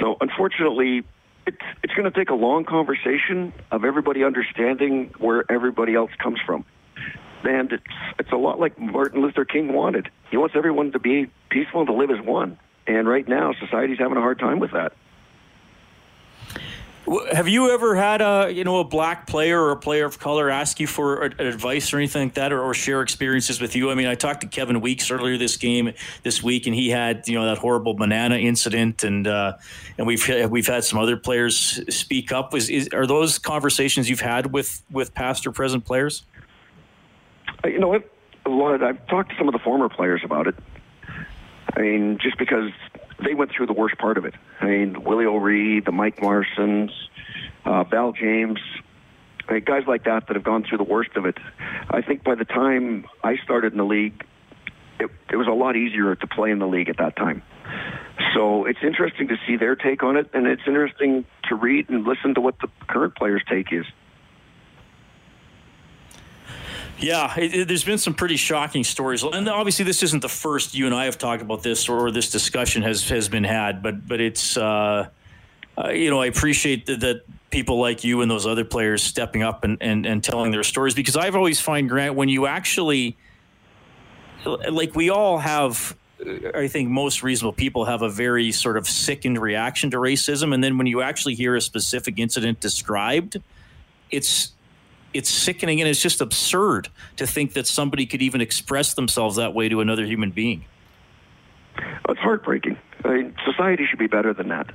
[0.00, 1.04] So unfortunately,
[1.46, 6.38] it's, it's going to take a long conversation of everybody understanding where everybody else comes
[6.44, 6.64] from.
[7.44, 7.84] And it's,
[8.18, 10.10] it's a lot like Martin Luther King wanted.
[10.30, 12.58] He wants everyone to be peaceful and to live as one.
[12.86, 14.92] And right now, society's having a hard time with that.
[17.32, 20.50] Have you ever had a you know a black player or a player of color
[20.50, 23.90] ask you for advice or anything like that, or, or, share experiences with you?
[23.90, 25.92] I mean, I talked to Kevin Weekes earlier this game
[26.22, 29.56] this week, and he had you know that horrible banana incident, and uh,
[29.96, 32.54] and we've we've had some other players speak up.
[32.54, 36.24] Is, is are those conversations you've had with with past or present players?
[37.64, 40.54] Uh, you know, I've, I've talked to some of the former players about it.
[41.76, 42.70] I mean, just because
[43.24, 44.34] they went through the worst part of it.
[44.60, 46.90] I mean, Willie O'Ree, the Mike Marsons,
[47.64, 48.58] uh, Val James,
[49.48, 51.36] I mean, guys like that that have gone through the worst of it.
[51.90, 54.24] I think by the time I started in the league,
[55.00, 57.42] it, it was a lot easier to play in the league at that time.
[58.34, 62.04] So it's interesting to see their take on it, and it's interesting to read and
[62.04, 63.86] listen to what the current players' take is.
[67.00, 70.74] Yeah, it, it, there's been some pretty shocking stories, and obviously this isn't the first
[70.74, 73.82] you and I have talked about this or, this discussion has has been had.
[73.82, 75.08] But but it's uh,
[75.76, 79.42] uh, you know I appreciate that, that, people like you and those other players stepping
[79.42, 83.16] up and, and and telling their stories because I've always find Grant when you actually
[84.44, 85.96] like we all have
[86.54, 90.62] I think most reasonable people have a very sort of sickened reaction to racism, and
[90.64, 93.40] then when you actually hear a specific incident described,
[94.10, 94.52] it's
[95.18, 99.52] it's sickening and it's just absurd to think that somebody could even express themselves that
[99.52, 100.64] way to another human being.
[101.76, 102.78] Oh, it's heartbreaking.
[103.04, 104.70] I mean, society should be better than that.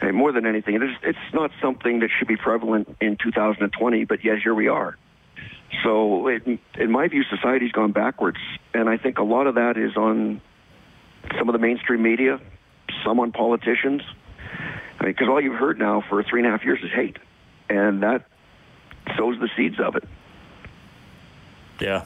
[0.00, 4.04] I mean, more than anything, it's, it's not something that should be prevalent in 2020,
[4.04, 4.96] but yes, here we are.
[5.82, 8.38] So, in, in my view, society's gone backwards,
[8.74, 10.40] and I think a lot of that is on
[11.36, 12.40] some of the mainstream media,
[13.04, 14.02] some on politicians,
[15.00, 17.16] I mean, because all you've heard now for three and a half years is hate,
[17.68, 18.26] and that
[19.16, 20.04] sows the seeds of it.
[21.80, 22.04] Yeah,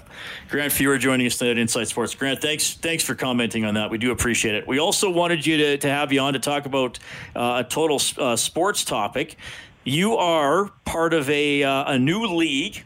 [0.49, 2.15] Grant Fuhr joining us tonight at Inside Sports.
[2.15, 3.91] Grant, thanks thanks for commenting on that.
[3.91, 4.67] We do appreciate it.
[4.67, 6.99] We also wanted you to, to have you on to talk about
[7.37, 9.37] uh, a total uh, sports topic.
[9.85, 12.85] You are part of a uh, a new league.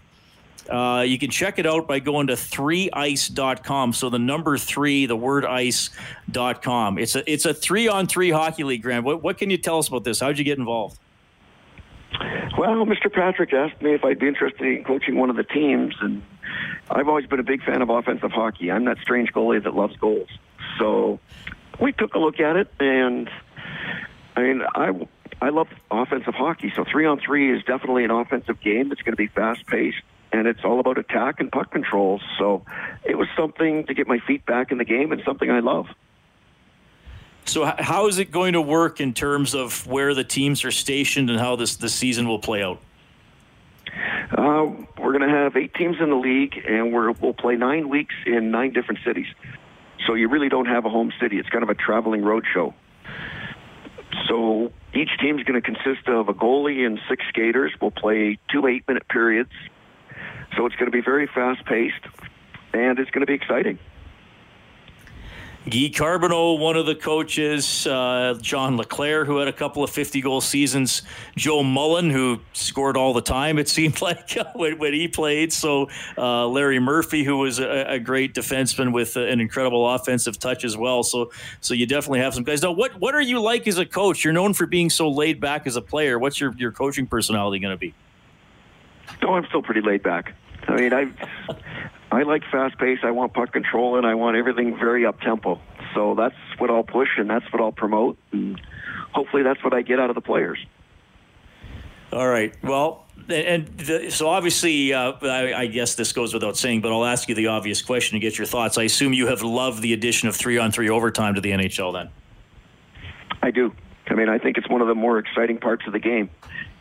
[0.69, 3.93] Uh, you can check it out by going to 3ice.com.
[3.93, 6.99] So the number three, the word ice.com.
[6.99, 9.05] It's a it's a three on three hockey league, Grant.
[9.05, 10.21] What, what can you tell us about this?
[10.21, 10.99] How'd you get involved?
[12.59, 13.13] Well, Mr.
[13.13, 16.23] Patrick asked me if I'd be interested in coaching one of the teams, and
[16.91, 18.71] I've always been a big fan of offensive hockey.
[18.71, 20.29] I'm that strange goalie that loves goals.
[20.79, 21.19] So
[21.81, 23.31] we took a look at it, and
[24.37, 25.07] I mean, I
[25.41, 26.73] I love offensive hockey.
[26.75, 28.93] So three on three is definitely an offensive game.
[28.93, 32.21] It's going to be fast paced, and it's all about attack and puck control.
[32.39, 32.65] So
[33.05, 35.87] it was something to get my feet back in the game, and something I love.
[37.45, 41.29] So, how is it going to work in terms of where the teams are stationed
[41.29, 42.81] and how this the season will play out?
[44.31, 47.89] Uh, we're going to have eight teams in the league, and we will play nine
[47.89, 49.27] weeks in nine different cities.
[50.07, 51.39] So you really don't have a home city.
[51.39, 52.75] It's kind of a traveling road show.
[54.29, 57.73] So each team is going to consist of a goalie and six skaters.
[57.81, 59.53] We'll play two eight-minute periods.
[60.57, 62.05] So it's going to be very fast-paced,
[62.73, 63.79] and it's going to be exciting.
[65.65, 70.21] Guy Carbonneau, one of the coaches, uh, John LeClair, who had a couple of 50
[70.21, 71.03] goal seasons,
[71.37, 75.53] Joe Mullen, who scored all the time, it seemed like, when, when, he played.
[75.53, 80.65] So, uh, Larry Murphy, who was a, a, great defenseman with an incredible offensive touch
[80.65, 81.05] as well.
[81.05, 82.61] So, so you definitely have some guys.
[82.63, 84.25] Now, what, what are you like as a coach?
[84.25, 86.19] You're known for being so laid back as a player.
[86.19, 87.95] What's your, your coaching personality going to be?
[89.23, 90.35] Oh, I'm still pretty laid back.
[90.67, 91.13] I mean, I
[92.13, 92.99] I like fast pace.
[93.03, 95.59] I want puck control, and I want everything very up tempo.
[95.95, 98.61] So that's what I'll push, and that's what I'll promote, and
[99.13, 100.59] hopefully that's what I get out of the players.
[102.13, 102.55] All right.
[102.63, 107.07] Well, and the, so obviously, uh, I, I, guess this goes without saying, but I'll
[107.07, 108.77] ask you the obvious question to get your thoughts.
[108.77, 111.95] I assume you have loved the addition of three on three overtime to the NHL.
[111.95, 112.11] Then,
[113.41, 113.73] I do.
[114.09, 116.29] I mean, I think it's one of the more exciting parts of the game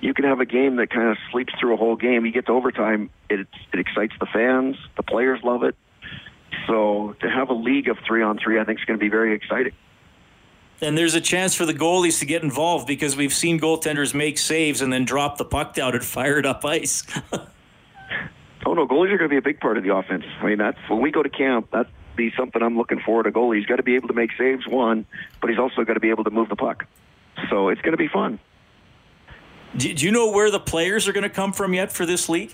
[0.02, 2.26] you can have a game that kind of sleeps through a whole game.
[2.26, 5.76] You get to overtime, it it excites the fans, the players love it.
[6.68, 9.10] So to have a league of three on three, I think is going to be
[9.10, 9.74] very exciting.
[10.82, 14.40] And there's a chance for the goalies to get involved because we've seen goaltenders make
[14.40, 17.04] saves and then drop the puck down and fire it up ice.
[17.32, 20.26] oh no, goalies are going to be a big part of the offense.
[20.42, 21.70] I mean, that's when we go to camp.
[21.72, 23.32] That's be something I'm looking forward to.
[23.32, 25.06] Goalie, he's got to be able to make saves, one,
[25.40, 26.86] but he's also got to be able to move the puck.
[27.50, 28.40] So it's going to be fun.
[29.76, 32.28] Do, do you know where the players are going to come from yet for this
[32.28, 32.54] league?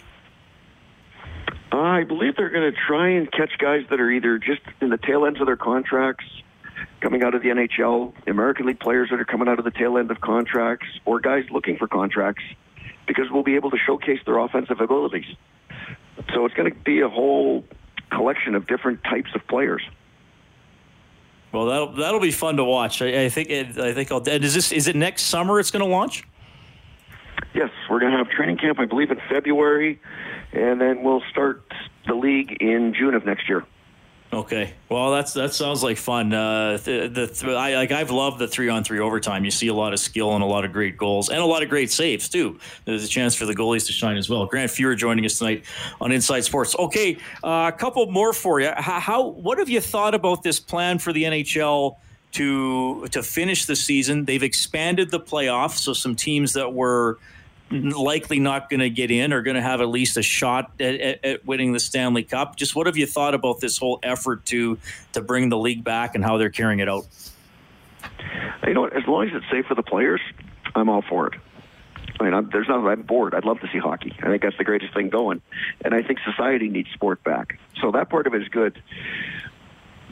[1.72, 4.90] Uh, I believe they're going to try and catch guys that are either just in
[4.90, 6.26] the tail ends of their contracts,
[7.02, 9.98] coming out of the NHL, American League players that are coming out of the tail
[9.98, 12.44] end of contracts, or guys looking for contracts,
[13.06, 15.26] because we'll be able to showcase their offensive abilities.
[16.34, 17.66] So it's going to be a whole
[18.12, 19.82] collection of different types of players.
[21.52, 23.02] Well, that'll that'll be fun to watch.
[23.02, 24.22] I, I think it, I think I'll.
[24.28, 25.60] Is this is it next summer?
[25.60, 26.24] It's going to launch.
[27.54, 30.00] Yes, we're going to have training camp, I believe, in February,
[30.54, 31.64] and then we'll start
[32.06, 33.64] the league in June of next year.
[34.34, 36.34] Okay, well that's that sounds like fun.
[36.34, 39.46] Uh, the, the I like I've loved the three on three overtime.
[39.46, 41.64] You see a lot of skill and a lot of great goals and a lot
[41.64, 42.60] of great saves too.
[42.84, 44.46] There's a chance for the goalies to shine as well.
[44.46, 45.64] Grant Fuhr joining us tonight
[46.02, 46.76] on Inside Sports.
[46.78, 48.72] Okay, uh, a couple more for you.
[48.76, 51.96] How, how what have you thought about this plan for the NHL?
[52.34, 54.26] To to finish the season.
[54.26, 57.18] They've expanded the playoffs, so some teams that were
[57.70, 60.96] likely not going to get in are going to have at least a shot at,
[60.96, 62.56] at, at, winning the Stanley Cup.
[62.56, 64.78] Just what have you thought about this whole effort to
[65.14, 67.06] to bring the league back and how they're carrying it out?
[68.66, 70.22] You know, as long as it's safe for the players,
[70.76, 71.40] I'm all for it.
[72.20, 72.88] I mean, I'm, there's no.
[72.88, 73.36] I'm bored.
[73.36, 74.16] I'd love to see hockey.
[74.22, 75.42] I think that's the greatest thing going,
[75.84, 77.60] and I think society needs sport back.
[77.82, 78.82] So that part of it is good.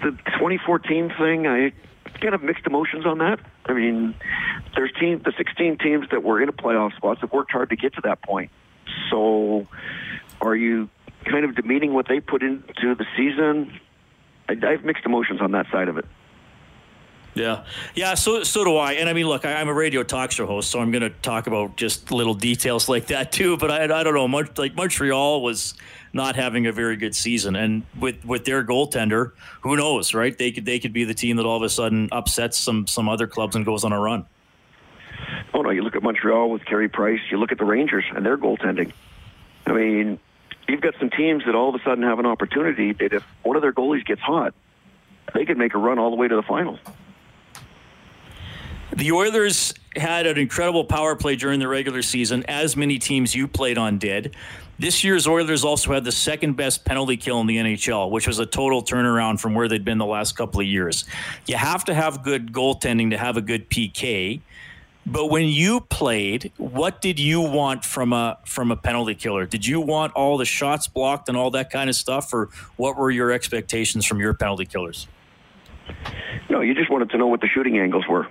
[0.03, 1.71] The 2014 thing, I
[2.21, 3.39] kind of mixed emotions on that.
[3.65, 4.15] I mean,
[4.75, 7.75] there's team the 16 teams that were in a playoff spots have worked hard to
[7.75, 8.51] get to that point.
[9.09, 9.67] So,
[10.41, 10.89] are you
[11.25, 13.79] kind of demeaning what they put into the season?
[14.47, 16.05] I, I have mixed emotions on that side of it.
[17.35, 18.13] Yeah, yeah.
[18.13, 18.93] So so do I.
[18.93, 21.09] And I mean, look, I, am a radio talk show host, so I'm going to
[21.09, 23.57] talk about just little details like that too.
[23.57, 24.25] But I, I don't know.
[24.57, 25.73] Like Montreal was
[26.13, 30.35] not having a very good season, and with with their goaltender, who knows, right?
[30.37, 33.09] They could they could be the team that all of a sudden upsets some some
[33.09, 34.25] other clubs and goes on a run.
[35.53, 35.71] Oh no!
[35.71, 37.19] You look at Montreal with Carey Price.
[37.29, 38.93] You look at the Rangers and their goaltending.
[39.67, 40.19] I mean,
[40.69, 43.57] you've got some teams that all of a sudden have an opportunity that if one
[43.57, 44.53] of their goalies gets hot,
[45.33, 46.79] they could make a run all the way to the final.
[48.93, 53.47] The Oilers had an incredible power play during the regular season, as many teams you
[53.47, 54.35] played on did.
[54.77, 58.39] This year's Oilers also had the second best penalty kill in the NHL, which was
[58.39, 61.05] a total turnaround from where they'd been the last couple of years.
[61.47, 64.41] You have to have good goaltending to have a good PK.
[65.07, 69.45] But when you played, what did you want from a from a penalty killer?
[69.45, 72.97] Did you want all the shots blocked and all that kind of stuff, or what
[72.97, 75.07] were your expectations from your penalty killers?
[76.49, 78.27] No, you just wanted to know what the shooting angles were.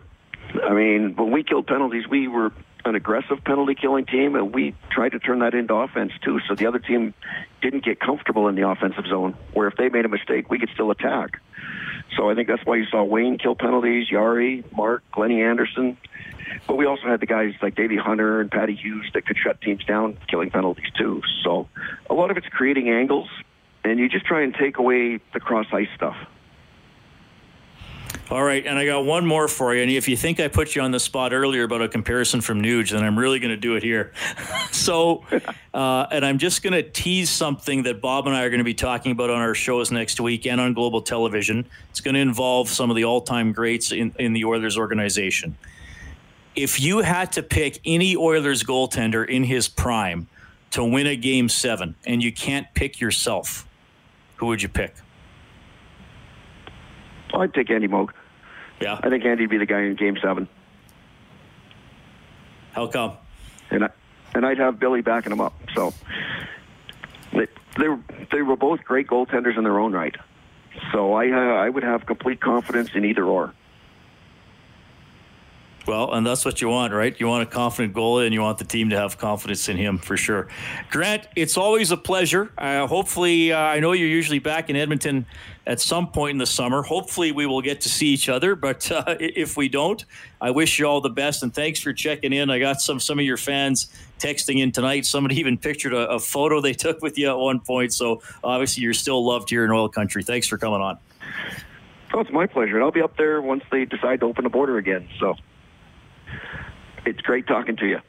[0.63, 2.53] I mean, when we killed penalties, we were
[2.85, 6.41] an aggressive penalty killing team, and we tried to turn that into offense too.
[6.47, 7.15] So the other team
[7.63, 10.71] didn't get comfortable in the offensive zone, where if they made a mistake, we could
[10.75, 11.41] still attack.
[12.17, 15.97] So I think that's why you saw Wayne kill penalties, Jari, Mark, Glennie Anderson.
[16.67, 19.61] But we also had the guys like Davey Hunter and Patty Hughes that could shut
[19.61, 21.23] teams down killing penalties too.
[21.43, 21.69] So
[22.09, 23.29] a lot of it's creating angles,
[23.83, 26.17] and you just try and take away the cross ice stuff.
[28.31, 29.83] All right, and I got one more for you.
[29.83, 32.63] And if you think I put you on the spot earlier about a comparison from
[32.63, 34.13] Nuge, then I'm really going to do it here.
[34.73, 35.25] so,
[35.75, 38.65] uh, and I'm just going to tease something that Bob and I are going to
[38.65, 41.67] be talking about on our shows next week and on Global Television.
[41.91, 45.59] It's going to involve some of the all-time greats in, in the Oilers organization.
[46.57, 50.29] If you had to pick any Oilers goaltender in his prime
[50.71, 53.69] to win a game seven, and you can't pick yourself,
[54.37, 54.95] who would you pick?
[57.41, 58.11] I'd take Andy Moog.
[58.81, 58.99] Yeah.
[59.03, 60.49] I think Andy'd be the guy in Game Seven.
[62.73, 63.13] How come?
[63.71, 63.91] And I,
[64.35, 65.55] and I'd have Billy backing him up.
[65.75, 65.95] So
[67.33, 67.47] they
[67.79, 67.87] they
[68.33, 70.17] they were both great goaltenders in their own right.
[70.93, 73.55] So I uh, I would have complete confidence in either or.
[75.87, 77.19] Well, and that's what you want, right?
[77.21, 79.99] You want a confident goalie, and you want the team to have confidence in him
[79.99, 80.49] for sure.
[80.91, 82.51] Grant, it's always a pleasure.
[82.57, 85.27] Uh, hopefully, uh, I know you're usually back in Edmonton
[85.67, 86.83] at some point in the summer.
[86.83, 88.55] Hopefully, we will get to see each other.
[88.55, 90.05] But uh, if we don't,
[90.41, 92.51] I wish you all the best, and thanks for checking in.
[92.51, 95.07] I got some some of your fans texting in tonight.
[95.07, 97.93] Somebody even pictured a, a photo they took with you at one point.
[97.93, 100.23] So obviously, you're still loved here in oil country.
[100.23, 100.99] Thanks for coming on.
[102.13, 102.77] Oh, it's my pleasure.
[102.77, 105.09] And I'll be up there once they decide to open the border again.
[105.19, 105.35] So
[107.05, 108.01] it's great talking to you.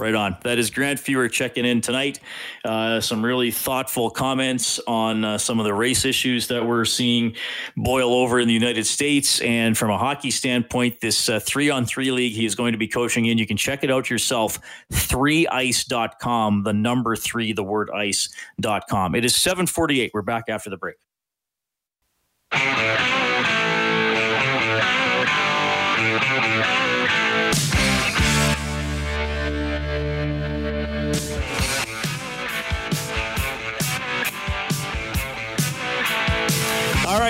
[0.00, 0.38] Right on.
[0.44, 2.20] That is Grant Fuhr checking in tonight.
[2.64, 7.36] Uh, some really thoughtful comments on uh, some of the race issues that we're seeing
[7.76, 9.42] boil over in the United States.
[9.42, 12.88] And from a hockey standpoint, this three on three league he is going to be
[12.88, 13.36] coaching in.
[13.36, 14.58] You can check it out yourself.
[14.90, 19.14] 3ice.com, the number three, the word ice.com.
[19.14, 20.12] It is 748.
[20.14, 20.96] We're back after the break.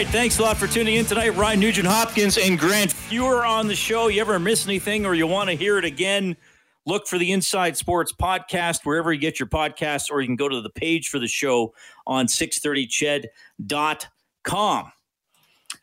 [0.05, 1.37] Right, thanks a lot for tuning in tonight.
[1.37, 4.09] Ryan Nugent Hopkins and Grant Fuhr on the show.
[4.09, 6.39] You ever miss anything or you want to hear it again?
[6.87, 10.49] Look for the Inside Sports podcast wherever you get your podcasts, or you can go
[10.49, 11.75] to the page for the show
[12.07, 14.93] on 630ched.com.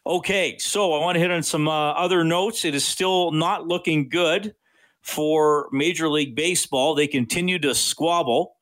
[0.07, 2.65] Okay, so I want to hit on some uh, other notes.
[2.65, 4.55] It is still not looking good
[5.01, 6.95] for Major League Baseball.
[6.95, 8.56] They continue to squabble.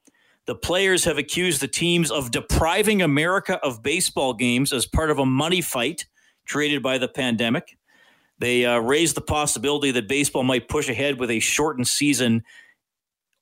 [0.46, 5.18] The players have accused the teams of depriving America of baseball games as part of
[5.18, 6.06] a money fight
[6.48, 7.78] created by the pandemic.
[8.38, 12.44] They uh, raised the possibility that baseball might push ahead with a shortened season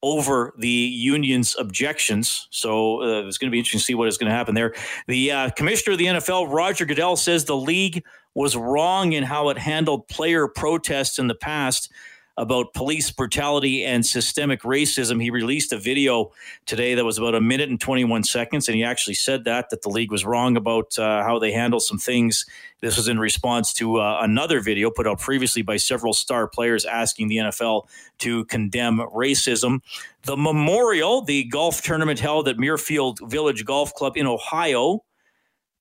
[0.03, 2.47] over the union's objections.
[2.51, 4.73] So uh, it's going to be interesting to see what is going to happen there.
[5.07, 8.03] The uh, commissioner of the NFL, Roger Goodell, says the league
[8.35, 11.91] was wrong in how it handled player protests in the past.
[12.37, 15.21] About police brutality and systemic racism.
[15.21, 16.31] He released a video
[16.65, 19.83] today that was about a minute and 21 seconds, and he actually said that that
[19.83, 22.45] the league was wrong about uh, how they handle some things.
[22.81, 26.85] This was in response to uh, another video put out previously by several star players
[26.85, 27.87] asking the NFL
[28.19, 29.81] to condemn racism.
[30.23, 35.03] The Memorial, the golf tournament held at Muirfield Village Golf Club in Ohio,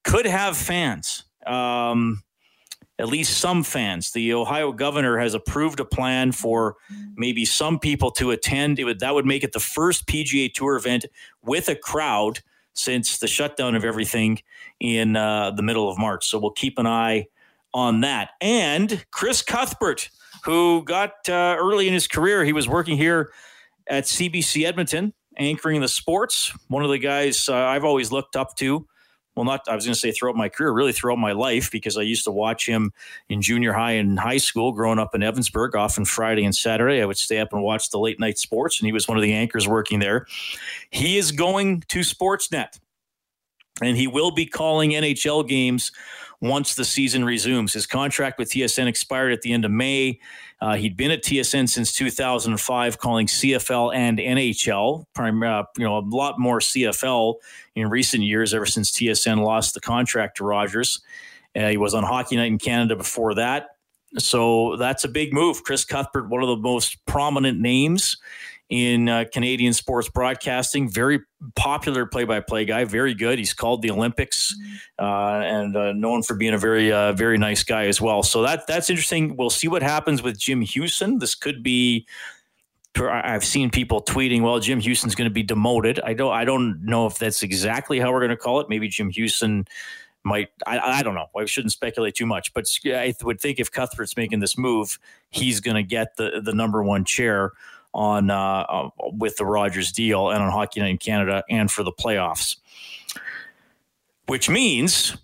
[0.05, 1.24] could have fans.
[1.46, 2.22] Um,
[2.99, 4.12] at least some fans.
[4.12, 6.76] The Ohio governor has approved a plan for
[7.16, 8.78] maybe some people to attend.
[8.78, 11.07] Would, that would make it the first PGA Tour event
[11.43, 12.40] with a crowd
[12.74, 14.40] since the shutdown of everything
[14.80, 16.26] in uh, the middle of March.
[16.26, 17.26] So we'll keep an eye
[17.74, 18.30] on that.
[18.40, 20.11] And Chris Cuthbert,
[20.45, 23.32] who got uh, early in his career, he was working here
[23.86, 26.53] at CBC Edmonton, anchoring the sports.
[26.68, 28.86] One of the guys uh, I've always looked up to
[29.35, 31.97] well, not, I was going to say throughout my career, really throughout my life, because
[31.97, 32.93] I used to watch him
[33.28, 37.01] in junior high and high school growing up in Evansburg, often Friday and Saturday.
[37.01, 39.22] I would stay up and watch the late night sports, and he was one of
[39.22, 40.26] the anchors working there.
[40.91, 42.78] He is going to Sportsnet,
[43.80, 45.93] and he will be calling NHL games
[46.43, 47.72] once the season resumes.
[47.72, 50.18] His contract with TSN expired at the end of May.
[50.61, 55.07] Uh, he'd been at TSN since 2005, calling CFL and NHL.
[55.14, 57.36] Prime, uh, you know, a lot more CFL
[57.76, 61.01] in recent years, ever since TSN lost the contract to Rogers.
[61.57, 63.76] Uh, he was on Hockey Night in Canada before that.
[64.18, 65.62] So that's a big move.
[65.62, 68.18] Chris Cuthbert, one of the most prominent names
[68.73, 70.91] in uh, Canadian sports broadcasting.
[70.91, 71.20] Very
[71.57, 72.85] popular play-by-play guy.
[72.85, 73.39] Very good.
[73.39, 74.57] He's called the Olympics
[74.99, 78.23] uh, and uh, known for being a very, uh, very nice guy as well.
[78.23, 79.37] So that that's interesting.
[79.37, 81.18] We'll see what happens with Jim Houston.
[81.18, 82.07] This could be.
[82.99, 86.33] I've seen people tweeting, "Well, Jim Houston's going to be demoted." I don't.
[86.33, 88.70] I don't know if that's exactly how we're going to call it.
[88.70, 89.66] Maybe Jim Houston
[90.25, 93.73] might I, I don't know i shouldn't speculate too much but i would think if
[93.73, 95.01] cuthbert's making this move
[95.31, 97.51] he's going to get the the number one chair
[97.95, 101.82] on uh, uh, with the Rogers deal and on Hockey Night in Canada and for
[101.82, 102.57] the playoffs.
[104.26, 105.16] Which means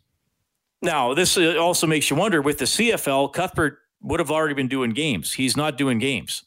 [0.83, 4.69] now this uh, also makes you wonder with the CFL, Cuthbert would have already been
[4.69, 5.33] doing games.
[5.33, 6.45] He's not doing games.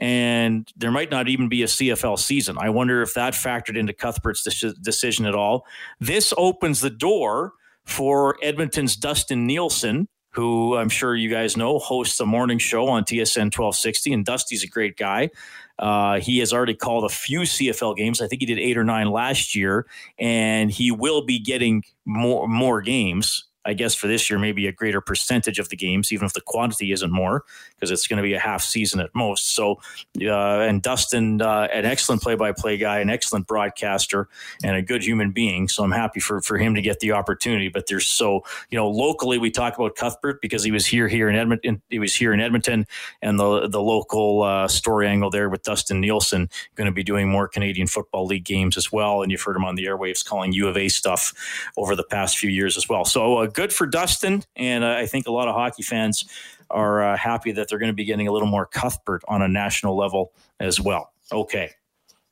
[0.00, 2.56] And there might not even be a CFL season.
[2.56, 4.44] I wonder if that factored into Cuthbert's
[4.80, 5.66] decision at all.
[5.98, 7.54] This opens the door
[7.84, 13.04] for Edmonton's Dustin Nielson who I'm sure you guys know hosts a morning show on
[13.04, 14.12] TSN 1260.
[14.12, 15.30] And Dusty's a great guy.
[15.78, 18.20] Uh, he has already called a few CFL games.
[18.20, 19.86] I think he did eight or nine last year,
[20.18, 24.72] and he will be getting more more games I guess for this year, maybe a
[24.72, 27.44] greater percentage of the games, even if the quantity isn't more,
[27.74, 29.54] because it's going to be a half season at most.
[29.54, 29.78] So,
[30.22, 34.30] uh, and Dustin, uh, an excellent play-by-play guy, an excellent broadcaster,
[34.64, 35.68] and a good human being.
[35.68, 37.68] So I'm happy for for him to get the opportunity.
[37.68, 41.28] But there's so you know locally we talk about Cuthbert because he was here here
[41.28, 41.82] in Edmonton.
[41.90, 42.86] He was here in Edmonton,
[43.20, 47.28] and the the local uh, story angle there with Dustin Nielson going to be doing
[47.28, 49.20] more Canadian Football League games as well.
[49.20, 51.34] And you've heard him on the airwaves calling U of A stuff
[51.76, 53.04] over the past few years as well.
[53.04, 56.24] So uh, good for Dustin, and uh, I think a lot of hockey fans
[56.70, 59.48] are uh, happy that they're going to be getting a little more Cuthbert on a
[59.48, 60.30] national level
[60.60, 61.12] as well.
[61.32, 61.72] Okay,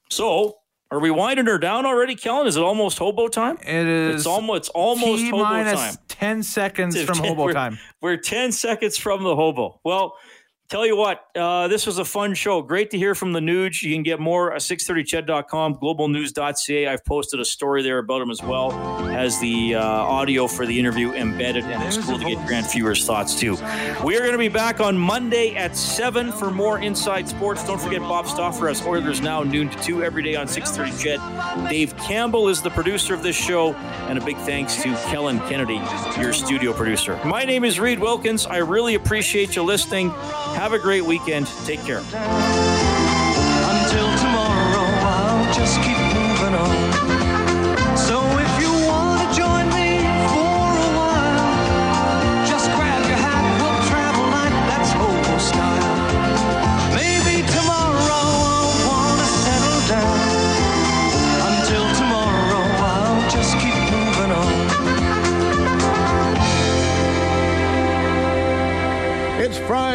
[0.08, 0.58] so
[0.92, 2.46] are we winding her down already, Kellen?
[2.46, 3.58] Is it almost hobo time?
[3.62, 4.14] It is.
[4.14, 5.96] It's almost it's almost hobo time.
[6.06, 7.78] Ten seconds from hobo we're, time.
[8.00, 9.80] We're ten seconds from the hobo.
[9.82, 10.16] Well,
[10.68, 12.60] Tell you what, uh, this was a fun show.
[12.60, 13.82] Great to hear from the Nuge.
[13.82, 16.88] You can get more at 630ched.com, globalnews.ca.
[16.88, 18.72] I've posted a story there about him as well.
[19.06, 23.06] Has the uh, audio for the interview embedded, and it's cool to get Grant Fuhr's
[23.06, 23.52] thoughts too.
[24.04, 27.64] We are going to be back on Monday at 7 for more Inside Sports.
[27.64, 31.70] Don't forget Bob Stauffer has Oilers Now, noon to 2 every day on 630 Ched.
[31.70, 33.72] Dave Campbell is the producer of this show,
[34.08, 35.80] and a big thanks to Kellen Kennedy,
[36.20, 37.20] your studio producer.
[37.24, 38.46] My name is Reid Wilkins.
[38.46, 40.12] I really appreciate you listening.
[40.56, 41.46] Have a great weekend.
[41.66, 41.98] Take care.
[41.98, 42.08] Until
[44.18, 46.05] tomorrow, I'll just keep